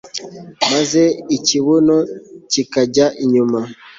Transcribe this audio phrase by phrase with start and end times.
[0.71, 1.01] maze
[1.37, 1.97] ikibuno
[2.51, 3.59] kikajya inyuma